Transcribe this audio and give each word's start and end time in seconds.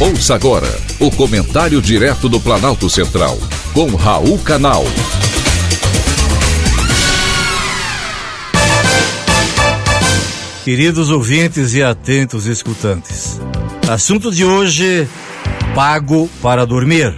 Ouça 0.00 0.36
agora 0.36 0.68
o 1.00 1.10
comentário 1.10 1.82
direto 1.82 2.28
do 2.28 2.38
Planalto 2.38 2.88
Central, 2.88 3.36
com 3.74 3.96
Raul 3.96 4.38
Canal. 4.38 4.84
Queridos 10.64 11.10
ouvintes 11.10 11.74
e 11.74 11.82
atentos 11.82 12.46
escutantes, 12.46 13.40
assunto 13.88 14.30
de 14.30 14.44
hoje: 14.44 15.08
pago 15.74 16.30
para 16.40 16.64
dormir. 16.64 17.12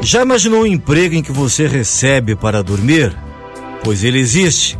Já 0.00 0.22
imaginou 0.22 0.62
um 0.62 0.66
emprego 0.66 1.14
em 1.14 1.22
que 1.22 1.32
você 1.32 1.66
recebe 1.66 2.34
para 2.34 2.62
dormir? 2.62 3.14
Pois 3.84 4.02
ele 4.02 4.18
existe 4.18 4.78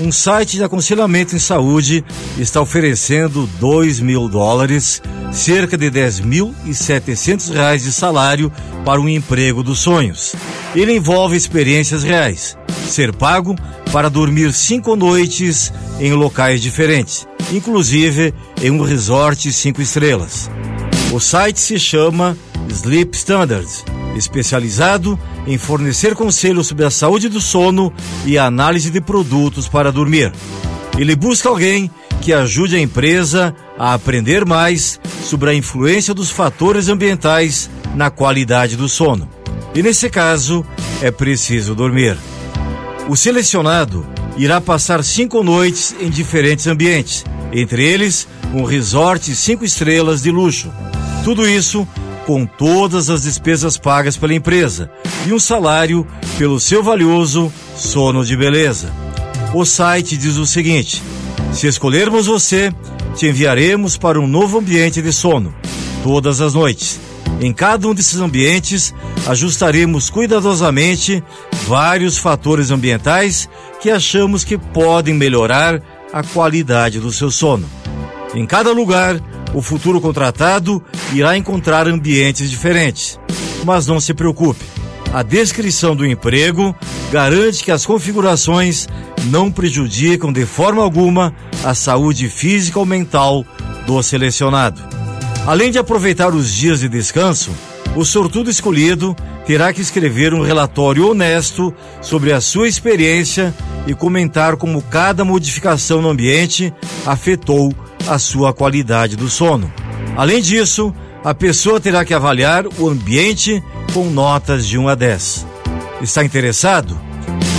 um 0.00 0.12
site 0.12 0.56
de 0.56 0.64
aconselhamento 0.64 1.34
em 1.34 1.38
saúde 1.38 2.04
está 2.38 2.60
oferecendo 2.60 3.48
2 3.58 4.00
mil 4.00 4.28
dólares, 4.28 5.02
cerca 5.32 5.76
de 5.76 5.90
10.700 5.90 7.52
reais 7.52 7.82
de 7.82 7.92
salário 7.92 8.52
para 8.84 9.00
um 9.00 9.08
emprego 9.08 9.62
dos 9.62 9.80
sonhos. 9.80 10.34
Ele 10.74 10.94
envolve 10.94 11.36
experiências 11.36 12.02
reais, 12.02 12.56
ser 12.86 13.12
pago 13.12 13.54
para 13.92 14.10
dormir 14.10 14.52
cinco 14.52 14.96
noites 14.96 15.72
em 16.00 16.12
locais 16.12 16.60
diferentes, 16.60 17.26
inclusive 17.52 18.34
em 18.62 18.70
um 18.70 18.82
resort 18.82 19.50
cinco 19.52 19.80
estrelas. 19.80 20.50
O 21.12 21.20
site 21.20 21.60
se 21.60 21.78
chama 21.78 22.36
Sleep 22.70 23.16
Standards 23.16 23.84
especializado 24.18 25.18
em 25.46 25.56
fornecer 25.56 26.14
conselhos 26.14 26.66
sobre 26.66 26.84
a 26.84 26.90
saúde 26.90 27.28
do 27.28 27.40
sono 27.40 27.92
e 28.26 28.36
a 28.36 28.46
análise 28.46 28.90
de 28.90 29.00
produtos 29.00 29.68
para 29.68 29.92
dormir. 29.92 30.32
Ele 30.98 31.14
busca 31.14 31.48
alguém 31.48 31.90
que 32.20 32.32
ajude 32.32 32.76
a 32.76 32.80
empresa 32.80 33.54
a 33.78 33.94
aprender 33.94 34.44
mais 34.44 35.00
sobre 35.28 35.50
a 35.50 35.54
influência 35.54 36.14
dos 36.14 36.30
fatores 36.30 36.88
ambientais 36.88 37.68
na 37.94 38.08
qualidade 38.10 38.76
do 38.76 38.88
sono. 38.88 39.28
E 39.74 39.82
nesse 39.82 40.08
caso, 40.08 40.64
é 41.02 41.10
preciso 41.10 41.74
dormir. 41.74 42.16
O 43.08 43.14
selecionado 43.14 44.06
irá 44.38 44.58
passar 44.58 45.04
cinco 45.04 45.42
noites 45.42 45.94
em 46.00 46.08
diferentes 46.08 46.66
ambientes, 46.66 47.26
entre 47.52 47.84
eles 47.84 48.26
um 48.54 48.64
resort 48.64 49.34
cinco 49.34 49.64
estrelas 49.64 50.22
de 50.22 50.30
luxo. 50.30 50.72
Tudo 51.24 51.46
isso 51.46 51.86
com 52.26 52.46
todas 52.46 53.10
as 53.10 53.22
despesas 53.22 53.76
pagas 53.76 54.16
pela 54.16 54.34
empresa 54.34 54.90
e 55.26 55.32
um 55.32 55.38
salário 55.38 56.06
pelo 56.38 56.58
seu 56.58 56.82
valioso 56.82 57.52
sono 57.76 58.24
de 58.24 58.34
beleza. 58.34 58.90
O 59.54 59.64
site 59.66 60.16
diz 60.16 60.36
o 60.36 60.46
seguinte: 60.46 61.02
se 61.52 61.66
escolhermos 61.66 62.26
você, 62.26 62.72
te 63.18 63.26
enviaremos 63.26 63.96
para 63.96 64.20
um 64.20 64.28
novo 64.28 64.60
ambiente 64.60 65.02
de 65.02 65.12
sono, 65.12 65.52
todas 66.04 66.40
as 66.40 66.54
noites. 66.54 67.00
Em 67.40 67.52
cada 67.52 67.88
um 67.88 67.92
desses 67.92 68.20
ambientes, 68.20 68.94
ajustaremos 69.26 70.08
cuidadosamente 70.08 71.20
vários 71.66 72.16
fatores 72.16 72.70
ambientais 72.70 73.48
que 73.80 73.90
achamos 73.90 74.44
que 74.44 74.56
podem 74.56 75.14
melhorar 75.14 75.82
a 76.12 76.22
qualidade 76.22 77.00
do 77.00 77.10
seu 77.10 77.28
sono. 77.28 77.68
Em 78.36 78.46
cada 78.46 78.70
lugar, 78.70 79.20
o 79.52 79.60
futuro 79.60 80.00
contratado 80.00 80.80
irá 81.12 81.36
encontrar 81.36 81.88
ambientes 81.88 82.48
diferentes. 82.48 83.18
Mas 83.64 83.84
não 83.84 83.98
se 83.98 84.14
preocupe, 84.14 84.64
a 85.12 85.22
descrição 85.22 85.96
do 85.96 86.06
emprego 86.06 86.74
garante 87.10 87.64
que 87.64 87.70
as 87.70 87.86
configurações 87.86 88.86
não 89.24 89.50
prejudicam 89.50 90.32
de 90.32 90.44
forma 90.44 90.82
alguma 90.82 91.34
a 91.64 91.74
saúde 91.74 92.28
física 92.28 92.78
ou 92.78 92.86
mental 92.86 93.44
do 93.86 94.02
selecionado. 94.02 94.80
Além 95.46 95.70
de 95.70 95.78
aproveitar 95.78 96.34
os 96.34 96.52
dias 96.52 96.80
de 96.80 96.88
descanso, 96.88 97.50
o 97.96 98.04
sortudo 98.04 98.50
escolhido 98.50 99.16
terá 99.46 99.72
que 99.72 99.80
escrever 99.80 100.34
um 100.34 100.42
relatório 100.42 101.10
honesto 101.10 101.74
sobre 102.02 102.32
a 102.32 102.40
sua 102.40 102.68
experiência 102.68 103.54
e 103.86 103.94
comentar 103.94 104.56
como 104.56 104.82
cada 104.82 105.24
modificação 105.24 106.02
no 106.02 106.10
ambiente 106.10 106.72
afetou 107.06 107.72
a 108.06 108.18
sua 108.18 108.52
qualidade 108.52 109.16
do 109.16 109.28
sono. 109.28 109.72
Além 110.16 110.42
disso, 110.42 110.94
a 111.24 111.32
pessoa 111.32 111.80
terá 111.80 112.04
que 112.04 112.12
avaliar 112.12 112.66
o 112.78 112.88
ambiente 112.88 113.62
com 113.92 114.10
notas 114.10 114.66
de 114.66 114.78
1 114.78 114.88
a 114.88 114.94
10. 114.94 115.46
Está 116.00 116.24
interessado? 116.24 116.98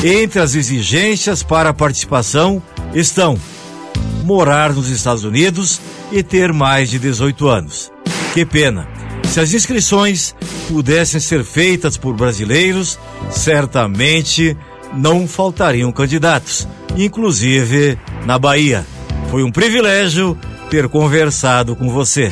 Entre 0.03 0.39
as 0.39 0.55
exigências 0.55 1.43
para 1.43 1.69
a 1.69 1.73
participação 1.73 2.61
estão 2.93 3.37
morar 4.23 4.73
nos 4.73 4.89
Estados 4.89 5.23
Unidos 5.23 5.81
e 6.11 6.23
ter 6.23 6.53
mais 6.53 6.89
de 6.89 6.99
18 6.99 7.47
anos. 7.47 7.91
Que 8.33 8.45
pena! 8.45 8.87
Se 9.27 9.39
as 9.39 9.53
inscrições 9.53 10.35
pudessem 10.67 11.19
ser 11.19 11.43
feitas 11.43 11.97
por 11.97 12.15
brasileiros, 12.15 12.97
certamente 13.29 14.57
não 14.93 15.27
faltariam 15.27 15.91
candidatos, 15.91 16.67
inclusive 16.97 17.97
na 18.25 18.39
Bahia. 18.39 18.85
Foi 19.29 19.43
um 19.43 19.51
privilégio 19.51 20.37
ter 20.69 20.87
conversado 20.87 21.75
com 21.75 21.89
você. 21.89 22.31